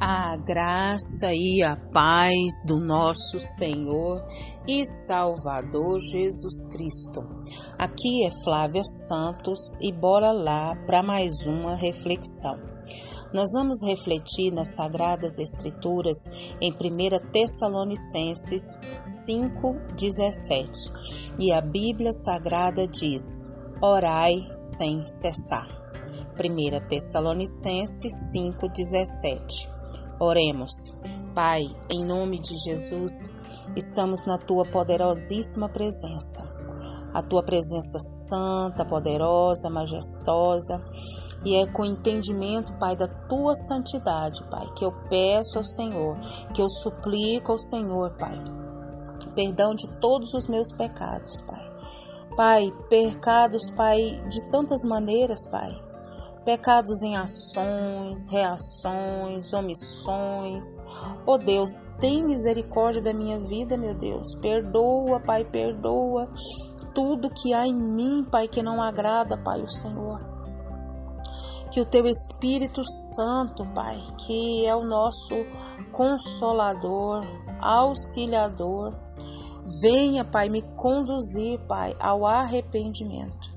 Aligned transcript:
A 0.00 0.36
graça 0.36 1.34
e 1.34 1.60
a 1.60 1.74
paz 1.74 2.62
do 2.64 2.78
nosso 2.78 3.40
Senhor 3.40 4.24
e 4.64 4.86
Salvador 4.86 5.98
Jesus 5.98 6.68
Cristo. 6.70 7.20
Aqui 7.76 8.24
é 8.24 8.30
Flávia 8.44 8.84
Santos 8.84 9.58
e 9.80 9.92
bora 9.92 10.30
lá 10.30 10.76
para 10.86 11.02
mais 11.02 11.44
uma 11.44 11.74
reflexão. 11.74 12.60
Nós 13.34 13.50
vamos 13.52 13.82
refletir 13.82 14.52
nas 14.52 14.76
Sagradas 14.76 15.36
Escrituras 15.36 16.26
em 16.60 16.72
1 16.72 16.76
Tessalonicenses 17.32 18.78
5,17. 19.26 21.34
E 21.40 21.52
a 21.52 21.60
Bíblia 21.60 22.12
Sagrada 22.12 22.86
diz: 22.86 23.50
Orai 23.82 24.46
sem 24.52 25.04
cessar. 25.04 25.66
1 26.38 26.86
Tessalonicenses 26.88 28.12
5,17. 28.32 29.77
Oremos. 30.20 30.72
Pai, 31.32 31.62
em 31.88 32.04
nome 32.04 32.40
de 32.40 32.56
Jesus, 32.64 33.30
estamos 33.76 34.26
na 34.26 34.36
tua 34.36 34.64
poderosíssima 34.64 35.68
presença. 35.68 36.42
A 37.14 37.22
tua 37.22 37.40
presença 37.40 38.00
santa, 38.00 38.84
poderosa, 38.84 39.70
majestosa, 39.70 40.80
e 41.44 41.54
é 41.54 41.66
com 41.68 41.84
entendimento, 41.84 42.72
Pai, 42.80 42.96
da 42.96 43.06
tua 43.06 43.54
santidade, 43.54 44.42
Pai, 44.50 44.66
que 44.76 44.84
eu 44.84 44.92
peço 45.08 45.58
ao 45.58 45.64
Senhor, 45.64 46.18
que 46.52 46.60
eu 46.60 46.68
suplico 46.68 47.52
ao 47.52 47.58
Senhor, 47.58 48.10
Pai, 48.18 48.36
perdão 49.36 49.72
de 49.72 49.86
todos 50.00 50.34
os 50.34 50.48
meus 50.48 50.72
pecados, 50.72 51.40
Pai. 51.42 51.72
Pai, 52.36 52.72
pecados, 52.90 53.70
Pai, 53.70 54.00
de 54.28 54.50
tantas 54.50 54.82
maneiras, 54.82 55.46
Pai 55.46 55.87
pecados 56.48 57.02
em 57.02 57.14
ações, 57.14 58.26
reações, 58.30 59.52
omissões. 59.52 60.80
Oh 61.26 61.36
Deus, 61.36 61.72
tem 62.00 62.24
misericórdia 62.24 63.02
da 63.02 63.12
minha 63.12 63.38
vida, 63.38 63.76
meu 63.76 63.92
Deus. 63.92 64.34
Perdoa, 64.36 65.20
Pai, 65.20 65.44
perdoa 65.44 66.26
tudo 66.94 67.28
que 67.28 67.52
há 67.52 67.66
em 67.66 67.74
mim, 67.74 68.24
Pai, 68.32 68.48
que 68.48 68.62
não 68.62 68.82
agrada, 68.82 69.36
Pai, 69.36 69.60
o 69.60 69.68
Senhor. 69.68 70.24
Que 71.70 71.82
o 71.82 71.84
teu 71.84 72.06
Espírito 72.06 72.82
Santo, 72.82 73.66
Pai, 73.74 74.02
que 74.16 74.64
é 74.64 74.74
o 74.74 74.86
nosso 74.86 75.34
consolador, 75.92 77.26
auxiliador, 77.60 78.94
venha, 79.82 80.24
Pai, 80.24 80.48
me 80.48 80.62
conduzir, 80.62 81.60
Pai, 81.68 81.94
ao 82.00 82.24
arrependimento 82.24 83.47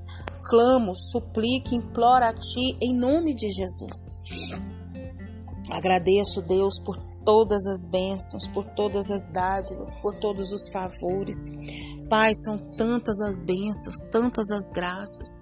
clamo, 0.52 0.94
suplico, 0.94 1.74
imploro 1.74 2.26
a 2.26 2.34
Ti 2.34 2.76
em 2.82 2.94
nome 2.94 3.32
de 3.34 3.50
Jesus. 3.50 4.14
Agradeço, 5.70 6.42
Deus, 6.42 6.78
por 6.78 6.98
todas 7.24 7.66
as 7.66 7.90
bênçãos, 7.90 8.46
por 8.48 8.66
todas 8.66 9.10
as 9.10 9.32
dádivas, 9.32 9.94
por 9.94 10.14
todos 10.14 10.52
os 10.52 10.68
favores. 10.68 11.48
Pai, 12.10 12.34
são 12.34 12.58
tantas 12.76 13.22
as 13.22 13.40
bênçãos, 13.40 14.02
tantas 14.10 14.50
as 14.50 14.70
graças. 14.70 15.40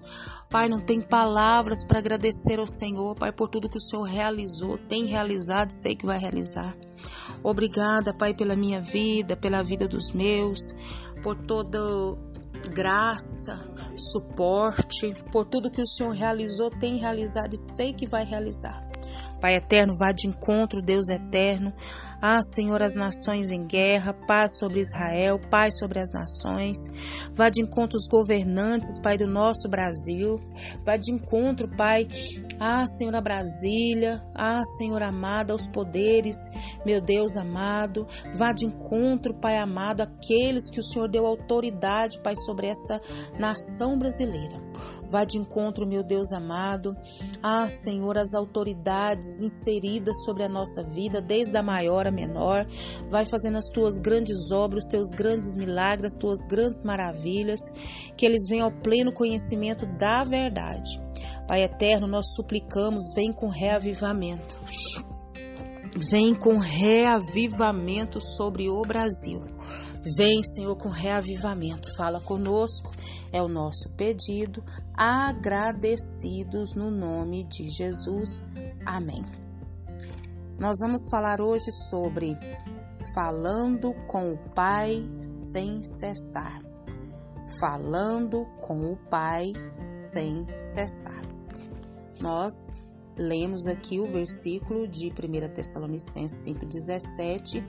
Pai, 0.48 0.69
não 0.69 0.81
tem 0.81 1.00
palavras 1.00 1.83
para 1.83 1.98
agradecer 1.98 2.61
ao 2.61 2.66
Senhor, 2.69 3.16
Pai, 3.16 3.33
por 3.33 3.48
tudo 3.48 3.69
que 3.69 3.78
o 3.78 3.81
Senhor 3.81 4.05
realizou, 4.05 4.78
tem 4.78 5.06
realizado 5.06 5.70
e 5.70 5.75
sei 5.75 5.97
que 5.97 6.06
vai 6.06 6.20
realizar. 6.20 6.77
Obrigada, 7.42 8.14
Pai, 8.14 8.33
pela 8.33 8.55
minha 8.55 8.81
vida, 8.81 9.36
pela 9.36 9.61
vida 9.64 9.88
dos 9.88 10.12
meus, 10.12 10.72
por 11.20 11.34
todo 11.34 12.16
graça, 12.69 13.58
suporte, 13.97 15.14
por 15.33 15.44
tudo 15.44 15.70
que 15.70 15.83
o 15.83 15.86
Senhor 15.86 16.12
realizou, 16.12 16.70
tem 16.70 16.98
realizado 16.98 17.55
e 17.55 17.58
sei 17.58 17.92
que 17.92 18.06
vai 18.06 18.25
realizar. 18.25 18.89
Pai 19.41 19.56
eterno, 19.56 19.96
vá 19.96 20.12
de 20.12 20.28
encontro, 20.28 20.83
Deus 20.83 21.08
eterno. 21.08 21.72
Ah, 22.22 22.42
Senhor, 22.42 22.83
as 22.83 22.94
nações 22.94 23.50
em 23.50 23.66
guerra, 23.66 24.12
paz 24.12 24.58
sobre 24.58 24.80
Israel, 24.80 25.41
paz 25.50 25.78
sobre 25.78 25.98
as 25.98 26.12
nações. 26.12 26.76
Vá 27.32 27.48
de 27.48 27.62
encontro 27.62 27.97
os 27.97 28.06
governantes, 28.06 28.98
Pai, 28.98 29.16
do 29.16 29.26
nosso 29.26 29.70
Brasil. 29.70 30.38
Vá 30.84 30.98
de 30.98 31.10
encontro, 31.10 31.66
Pai, 31.66 32.06
ah, 32.59 32.87
Senhor, 32.87 33.14
a 33.14 33.22
Brasília. 33.22 34.22
Ah, 34.34 34.62
Senhor 34.62 35.03
amado, 35.03 35.53
aos 35.53 35.66
poderes, 35.66 36.37
meu 36.84 37.00
Deus 37.00 37.38
amado. 37.38 38.06
Vá 38.34 38.53
de 38.53 38.66
encontro, 38.66 39.32
Pai 39.32 39.56
amado, 39.56 40.03
aqueles 40.03 40.70
que 40.70 40.81
o 40.81 40.84
Senhor 40.84 41.09
deu 41.09 41.25
autoridade, 41.25 42.20
Pai, 42.22 42.37
sobre 42.37 42.66
essa 42.66 43.00
nação 43.38 43.98
brasileira. 43.98 44.60
Vá 45.10 45.25
de 45.25 45.38
encontro, 45.38 45.87
meu 45.87 46.04
Deus 46.04 46.32
amado. 46.32 46.97
Ah, 47.43 47.69
Senhor, 47.69 48.16
as 48.16 48.32
autoridades 48.32 49.41
inseridas 49.41 50.25
sobre 50.25 50.44
a 50.44 50.48
nossa 50.48 50.84
vida, 50.84 51.21
desde 51.21 51.56
a 51.56 51.62
maior 51.62 52.06
a 52.06 52.10
menor. 52.12 52.66
Vai 53.09 53.26
fazendo 53.26 53.59
as 53.59 53.66
tuas 53.66 53.99
grandes 53.99 54.53
obras, 54.53 54.84
os 54.84 54.91
teus 54.91 55.10
grandes 55.10 55.56
milagres, 55.56 56.15
as 56.15 56.20
tuas 56.20 56.44
grandes 56.49 56.84
maravilhas. 56.84 57.60
Que 58.16 58.25
eles 58.25 58.49
venham 58.49 58.66
ao 58.66 58.72
pleno 58.72 59.12
conhecimento 59.12 59.84
da 59.99 60.22
verdade. 60.22 61.00
Pai 61.49 61.65
eterno, 61.65 62.06
nós 62.06 62.34
suplicamos, 62.34 63.12
vem 63.15 63.32
com 63.32 63.49
reavivamento. 63.49 64.56
Vem 65.97 66.37
com 66.37 66.59
reavivamento 66.59 68.20
sobre 68.20 68.69
o 68.69 68.81
Brasil. 68.82 69.43
Vem, 70.03 70.43
Senhor, 70.43 70.77
com 70.77 70.88
reavivamento. 70.88 71.94
Fala 71.97 72.21
conosco, 72.21 72.91
é 73.31 73.43
o 73.43 73.49
nosso 73.49 73.91
pedido. 73.97 74.65
Agradecidos 74.94 76.75
no 76.75 76.91
nome 76.91 77.44
de 77.44 77.69
Jesus. 77.71 78.43
Amém. 78.87 79.25
Nós 80.59 80.78
vamos 80.81 81.09
falar 81.11 81.41
hoje 81.41 81.71
sobre 81.91 82.37
falando 83.15 83.93
com 84.06 84.33
o 84.33 84.38
Pai 84.55 85.03
sem 85.21 85.84
cessar. 85.84 86.62
Falando 87.59 88.47
com 88.61 88.93
o 88.93 88.97
Pai 88.97 89.53
sem 89.84 90.47
cessar. 90.56 91.21
Nós 92.21 92.53
lemos 93.20 93.66
aqui 93.66 94.00
o 94.00 94.06
versículo 94.06 94.88
de 94.88 95.08
1 95.08 95.53
Tessalonicenses 95.53 96.47
5,17 96.47 97.62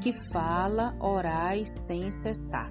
que 0.00 0.12
fala 0.12 0.96
orai 1.00 1.66
sem 1.66 2.08
cessar. 2.12 2.70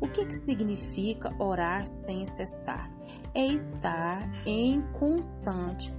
O 0.00 0.06
que, 0.06 0.24
que 0.24 0.36
significa 0.36 1.34
orar 1.42 1.84
sem 1.86 2.24
cessar? 2.24 2.88
É 3.34 3.44
estar 3.46 4.30
em 4.46 4.80
constante 4.92 5.92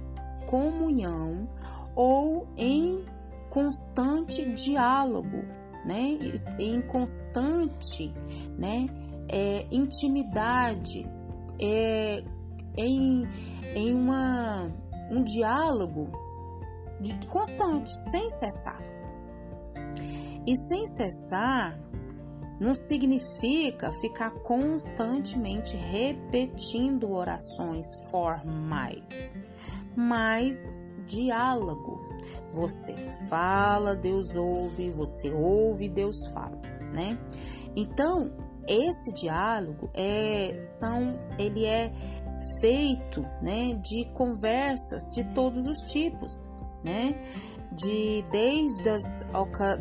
comunhão 0.46 1.46
ou 1.94 2.48
em 2.56 3.04
constante 3.50 4.46
diálogo, 4.54 5.44
né? 5.84 6.18
Em 6.58 6.80
constante, 6.80 8.14
né? 8.56 8.86
É, 9.28 9.66
intimidade, 9.70 11.04
é, 11.60 12.24
em, 12.76 13.28
em 13.74 13.92
uma 13.92 14.70
um 15.10 15.22
diálogo 15.22 16.06
de, 17.00 17.14
constante, 17.28 17.90
sem 17.90 18.30
cessar. 18.30 18.80
E 20.46 20.56
sem 20.56 20.86
cessar 20.86 21.78
não 22.60 22.74
significa 22.74 23.90
ficar 23.92 24.30
constantemente 24.30 25.76
repetindo 25.76 27.10
orações 27.10 27.94
formais, 28.10 29.30
mas 29.94 30.74
diálogo. 31.06 32.00
Você 32.52 32.94
fala, 33.28 33.94
Deus 33.94 34.34
ouve, 34.36 34.90
você 34.90 35.30
ouve, 35.30 35.88
Deus 35.88 36.26
fala, 36.26 36.60
né? 36.92 37.18
Então, 37.76 38.32
esse 38.66 39.14
diálogo 39.14 39.88
é 39.94 40.60
são 40.60 41.16
ele 41.38 41.64
é 41.64 41.90
feito, 42.60 43.22
né, 43.42 43.74
de 43.82 44.04
conversas 44.14 45.04
de 45.14 45.24
todos 45.34 45.66
os 45.66 45.80
tipos, 45.82 46.48
né? 46.84 47.20
De 47.70 48.24
desde 48.32 48.88
as, 48.88 49.24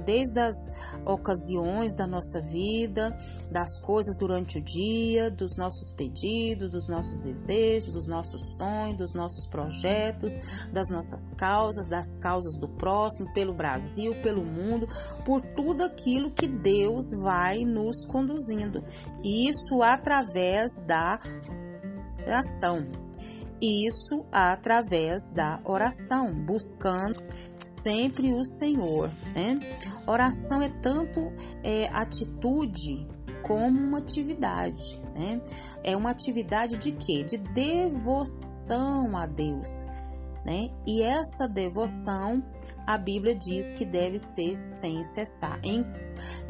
desde 0.06 0.40
as 0.40 0.56
ocasiões 1.04 1.96
da 1.96 2.06
nossa 2.06 2.40
vida, 2.40 3.18
das 3.50 3.80
coisas 3.80 4.16
durante 4.16 4.60
o 4.60 4.62
dia, 4.62 5.32
dos 5.32 5.58
nossos 5.58 5.92
pedidos, 5.96 6.70
dos 6.70 6.88
nossos 6.88 7.18
desejos, 7.20 7.94
dos 7.94 8.06
nossos 8.06 8.58
sonhos, 8.58 8.98
dos 8.98 9.14
nossos 9.14 9.48
projetos, 9.48 10.68
das 10.72 10.90
nossas 10.90 11.30
causas, 11.30 11.88
das 11.88 12.14
causas 12.16 12.56
do 12.58 12.68
próximo, 12.68 13.34
pelo 13.34 13.54
Brasil, 13.54 14.14
pelo 14.22 14.44
mundo, 14.44 14.88
por 15.26 15.42
tudo 15.42 15.84
aquilo 15.84 16.30
que 16.30 16.48
Deus 16.48 17.12
vai 17.24 17.64
nos 17.64 18.06
conduzindo. 18.06 18.84
Isso 19.24 19.82
através 19.82 20.78
da 20.86 21.20
ação. 22.32 22.86
Isso 23.62 24.26
através 24.32 25.32
da 25.32 25.60
oração, 25.64 26.34
buscando 26.34 27.22
sempre 27.66 28.34
o 28.34 28.44
Senhor. 28.44 29.10
Né? 29.36 29.60
Oração 30.06 30.62
é 30.62 30.70
tanto 30.70 31.32
é, 31.64 31.88
atitude 31.88 33.08
como 33.42 33.80
uma 33.80 33.98
atividade. 33.98 35.02
Né? 35.16 35.42
É 35.84 35.96
uma 35.96 36.12
atividade 36.12 36.78
de 36.78 36.92
quê? 36.92 37.24
De 37.24 37.38
devoção 37.38 39.18
a 39.18 39.26
Deus. 39.26 39.86
né? 40.46 40.70
E 40.86 41.02
essa 41.02 41.48
devoção, 41.48 42.44
a 42.86 42.98
Bíblia 42.98 43.36
diz 43.36 43.74
que 43.74 43.84
deve 43.84 44.20
ser 44.20 44.56
sem 44.56 45.04
cessar, 45.04 45.60
em, 45.64 45.86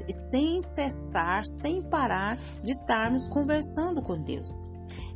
sem 0.09 0.61
cessar, 0.61 1.45
sem 1.45 1.81
parar 1.81 2.37
de 2.61 2.71
estarmos 2.71 3.27
conversando 3.27 4.01
com 4.01 4.21
Deus. 4.21 4.63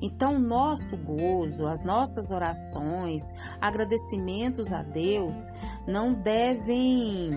Então, 0.02 0.40
nosso 0.40 0.98
gozo, 0.98 1.68
as 1.68 1.84
nossas 1.84 2.32
orações, 2.32 3.22
agradecimentos 3.60 4.74
a 4.74 4.82
Deus 4.82 5.38
não 5.88 6.14
devem 6.14 7.32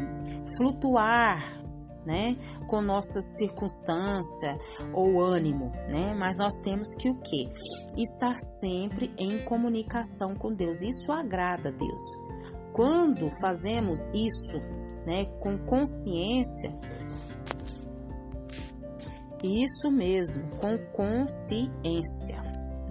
flutuar 0.57 1.65
né, 2.07 2.37
com 2.67 2.81
nossa 2.83 3.21
circunstância 3.21 4.59
ou 4.93 5.23
ânimo, 5.23 5.73
né? 5.89 6.15
Mas 6.15 6.37
nós 6.37 6.57
temos 6.57 6.95
que 6.95 7.09
o 7.09 7.15
quê? 7.21 7.49
Estar 7.97 8.39
sempre 8.39 9.13
em 9.19 9.39
comunicação 9.43 10.35
com 10.35 10.55
Deus. 10.55 10.83
Isso 10.83 11.11
agrada 11.13 11.71
a 11.71 11.73
Deus. 11.73 12.03
Quando 12.73 13.31
fazemos 13.31 14.07
isso, 14.13 14.59
né, 15.07 15.25
com 15.41 15.57
consciência, 15.59 16.77
isso 19.43 19.91
mesmo, 19.91 20.43
com 20.57 20.77
consciência. 20.93 22.44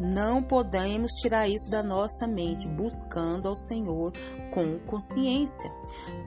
Não 0.03 0.43
podemos 0.43 1.13
tirar 1.13 1.47
isso 1.47 1.69
da 1.69 1.81
nossa 1.81 2.27
mente, 2.27 2.67
buscando 2.67 3.47
ao 3.47 3.55
Senhor 3.55 4.11
com 4.51 4.77
consciência. 4.79 5.71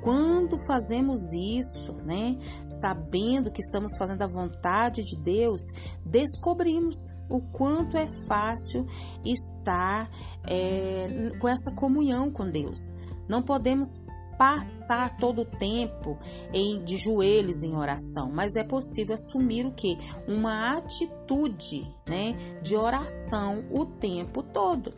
Quando 0.01 0.59
fazemos 0.59 1.35
isso, 1.35 1.93
né, 1.93 2.39
sabendo 2.71 3.51
que 3.51 3.61
estamos 3.61 3.95
fazendo 3.99 4.23
a 4.23 4.27
vontade 4.27 5.05
de 5.05 5.17
Deus, 5.17 5.61
descobrimos 6.07 6.97
o 7.29 7.43
quanto 7.53 7.99
é 7.99 8.07
fácil 8.27 8.87
estar 9.23 10.11
é, 10.49 11.33
com 11.39 11.47
essa 11.47 11.71
comunhão 11.73 12.31
com 12.31 12.49
Deus. 12.49 12.95
Não 13.29 13.43
podemos 13.43 13.89
passar 14.39 15.17
todo 15.17 15.43
o 15.43 15.45
tempo 15.45 16.19
em, 16.53 16.85
de 16.85 16.97
joelhos 16.97 17.63
em 17.63 17.75
oração, 17.75 18.31
mas 18.31 18.57
é 18.57 18.65
possível 18.65 19.15
assumir 19.15 19.67
o 19.67 19.73
que? 19.73 19.97
Uma 20.29 20.77
atitude 20.77 21.93
né, 22.09 22.37
de 22.63 22.77
oração 22.77 23.65
o 23.71 23.85
tempo 23.85 24.43
todo. 24.43 24.93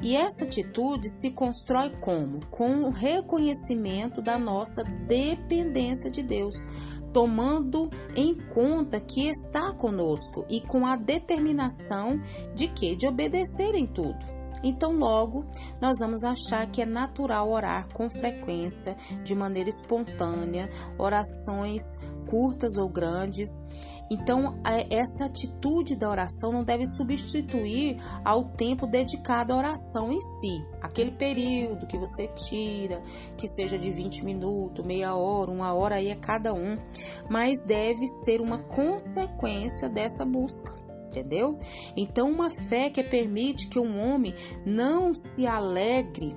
E 0.00 0.16
essa 0.16 0.44
atitude 0.44 1.08
se 1.08 1.30
constrói 1.30 1.90
como? 2.00 2.46
Com 2.46 2.84
o 2.84 2.90
reconhecimento 2.90 4.22
da 4.22 4.38
nossa 4.38 4.84
dependência 4.84 6.08
de 6.08 6.22
Deus, 6.22 6.66
tomando 7.12 7.90
em 8.14 8.34
conta 8.34 9.00
que 9.00 9.26
está 9.26 9.72
conosco 9.72 10.44
e 10.48 10.60
com 10.60 10.86
a 10.86 10.94
determinação 10.94 12.20
de 12.54 12.68
que 12.68 12.94
de 12.94 13.08
obedecer 13.08 13.74
em 13.74 13.86
tudo. 13.86 14.37
Então, 14.62 14.92
logo, 14.92 15.44
nós 15.80 15.98
vamos 16.00 16.24
achar 16.24 16.66
que 16.70 16.82
é 16.82 16.86
natural 16.86 17.48
orar 17.48 17.88
com 17.92 18.10
frequência, 18.10 18.96
de 19.22 19.34
maneira 19.34 19.68
espontânea, 19.68 20.68
orações 20.98 21.82
curtas 22.28 22.76
ou 22.76 22.88
grandes. 22.88 23.48
Então, 24.10 24.58
essa 24.90 25.26
atitude 25.26 25.94
da 25.94 26.08
oração 26.08 26.50
não 26.50 26.64
deve 26.64 26.86
substituir 26.86 27.98
ao 28.24 28.44
tempo 28.44 28.86
dedicado 28.86 29.52
à 29.52 29.56
oração 29.56 30.10
em 30.10 30.20
si. 30.20 30.64
Aquele 30.80 31.10
período 31.10 31.86
que 31.86 31.98
você 31.98 32.26
tira, 32.28 33.02
que 33.36 33.46
seja 33.46 33.78
de 33.78 33.90
20 33.90 34.24
minutos, 34.24 34.84
meia 34.84 35.14
hora, 35.14 35.50
uma 35.50 35.74
hora 35.74 35.96
aí 35.96 36.08
é 36.08 36.16
cada 36.16 36.54
um, 36.54 36.78
mas 37.28 37.62
deve 37.62 38.06
ser 38.06 38.40
uma 38.40 38.58
consequência 38.58 39.90
dessa 39.90 40.24
busca 40.24 40.87
entendeu? 41.08 41.58
Então, 41.96 42.30
uma 42.30 42.50
fé 42.50 42.90
que 42.90 43.02
permite 43.02 43.68
que 43.68 43.78
um 43.78 43.98
homem 44.00 44.34
não 44.64 45.12
se 45.12 45.46
alegre 45.46 46.36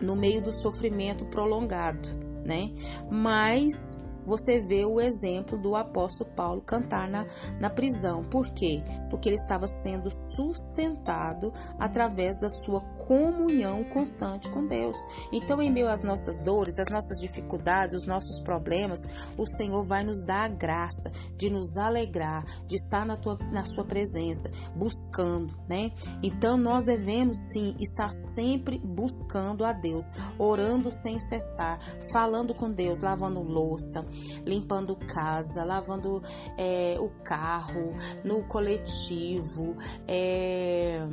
no 0.00 0.16
meio 0.16 0.42
do 0.42 0.52
sofrimento 0.52 1.24
prolongado, 1.26 2.08
né? 2.44 2.70
Mas 3.10 4.03
você 4.24 4.58
vê 4.58 4.84
o 4.84 5.00
exemplo 5.00 5.58
do 5.58 5.76
apóstolo 5.76 6.30
Paulo 6.30 6.60
cantar 6.60 7.08
na, 7.08 7.26
na 7.60 7.70
prisão. 7.70 8.22
Por 8.22 8.50
quê? 8.50 8.82
Porque 9.10 9.28
ele 9.28 9.36
estava 9.36 9.68
sendo 9.68 10.10
sustentado 10.10 11.52
através 11.78 12.38
da 12.38 12.48
sua 12.48 12.80
comunhão 13.06 13.84
constante 13.84 14.48
com 14.50 14.66
Deus. 14.66 14.98
Então, 15.32 15.60
em 15.60 15.70
meio 15.70 15.88
às 15.88 16.02
nossas 16.02 16.38
dores, 16.38 16.78
às 16.78 16.88
nossas 16.88 17.20
dificuldades, 17.20 17.94
os 17.94 18.06
nossos 18.06 18.40
problemas, 18.40 19.06
o 19.36 19.46
Senhor 19.46 19.82
vai 19.82 20.04
nos 20.04 20.22
dar 20.22 20.44
a 20.44 20.48
graça 20.48 21.12
de 21.36 21.50
nos 21.50 21.76
alegrar, 21.76 22.44
de 22.66 22.76
estar 22.76 23.04
na, 23.04 23.16
tua, 23.16 23.38
na 23.50 23.64
sua 23.64 23.84
presença, 23.84 24.50
buscando, 24.74 25.54
né? 25.68 25.92
Então, 26.22 26.56
nós 26.56 26.84
devemos 26.84 27.52
sim 27.52 27.74
estar 27.78 28.10
sempre 28.10 28.78
buscando 28.78 29.64
a 29.64 29.72
Deus, 29.72 30.12
orando 30.38 30.90
sem 30.90 31.18
cessar, 31.18 31.78
falando 32.12 32.54
com 32.54 32.70
Deus, 32.70 33.00
lavando 33.00 33.42
louça, 33.42 34.04
limpando 34.44 34.96
casa, 34.96 35.64
lavando 35.64 36.22
é, 36.56 36.96
o 37.00 37.08
carro, 37.22 37.94
no 38.24 38.44
coletivo, 38.44 39.76
é, 40.06 41.06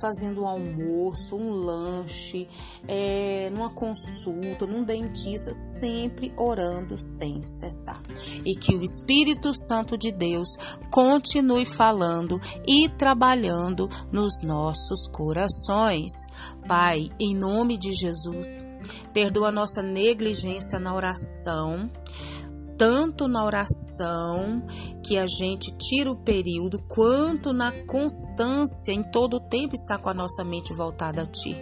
fazendo 0.00 0.42
um 0.42 0.46
almoço, 0.46 1.36
um 1.36 1.50
lanche, 1.52 2.48
é, 2.88 3.50
numa 3.50 3.70
consulta, 3.70 4.66
num 4.66 4.84
dentista, 4.84 5.52
sempre 5.54 6.32
orando 6.36 6.98
sem 6.98 7.46
cessar. 7.46 8.00
E 8.44 8.54
que 8.54 8.74
o 8.74 8.82
Espírito 8.82 9.52
Santo 9.54 9.96
de 9.96 10.10
Deus 10.10 10.56
continue 10.90 11.64
falando 11.64 12.40
e 12.66 12.88
trabalhando 12.88 13.88
nos 14.10 14.42
nossos 14.42 15.06
corações. 15.08 16.12
Pai, 16.66 17.08
em 17.18 17.34
nome 17.34 17.76
de 17.76 17.92
Jesus, 17.92 18.64
perdoa 19.12 19.52
nossa 19.52 19.82
negligência 19.82 20.78
na 20.78 20.94
oração 20.94 21.90
tanto 22.76 23.28
na 23.28 23.44
oração 23.44 24.62
que 25.02 25.18
a 25.18 25.26
gente 25.26 25.76
tira 25.76 26.10
o 26.10 26.16
período, 26.16 26.78
quanto 26.88 27.52
na 27.52 27.72
constância 27.86 28.92
em 28.92 29.02
todo 29.02 29.36
o 29.36 29.40
tempo 29.40 29.74
estar 29.74 29.98
com 29.98 30.08
a 30.08 30.14
nossa 30.14 30.44
mente 30.44 30.72
voltada 30.72 31.22
a 31.22 31.26
Ti. 31.26 31.56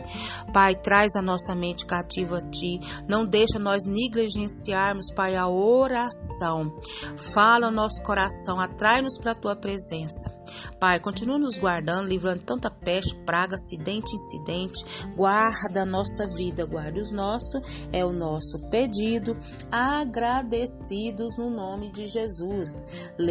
Pai, 0.52 0.74
traz 0.74 1.16
a 1.16 1.22
nossa 1.22 1.54
mente 1.54 1.86
cativa 1.86 2.38
a 2.38 2.50
Ti. 2.50 2.78
Não 3.08 3.24
deixa 3.24 3.58
nós 3.58 3.84
negligenciarmos, 3.84 5.10
Pai, 5.12 5.36
a 5.36 5.48
oração. 5.48 6.78
Fala 7.16 7.70
nosso 7.70 8.02
coração, 8.02 8.60
atrai-nos 8.60 9.18
para 9.18 9.32
a 9.32 9.34
Tua 9.34 9.56
presença. 9.56 10.40
Pai, 10.78 10.98
continua 10.98 11.38
nos 11.38 11.58
guardando, 11.58 12.08
livrando 12.08 12.42
tanta 12.42 12.70
peste, 12.70 13.14
praga, 13.14 13.54
acidente, 13.54 14.14
incidente. 14.14 14.84
Guarda 15.14 15.82
a 15.82 15.86
nossa 15.86 16.26
vida, 16.26 16.64
guarde 16.64 17.00
os 17.00 17.12
nossos. 17.12 17.60
É 17.92 18.04
o 18.04 18.12
nosso 18.12 18.58
pedido, 18.70 19.36
agradecidos 19.70 21.36
no 21.36 21.50
nome 21.50 21.90
de 21.90 22.06
Jesus. 22.06 23.12